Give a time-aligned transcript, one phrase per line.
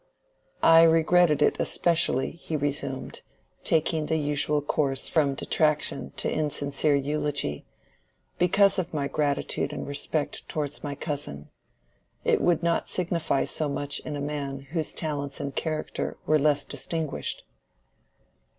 [0.63, 3.21] "I regretted it especially," he resumed,
[3.63, 7.67] taking the usual course from detraction to insincere eulogy,
[8.39, 11.51] "because of my gratitude and respect towards my cousin.
[12.25, 16.65] It would not signify so much in a man whose talents and character were less
[16.65, 17.43] distinguished."